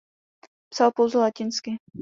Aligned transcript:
Psal 0.71 0.91
pouze 0.91 1.15
latinsky. 1.17 1.77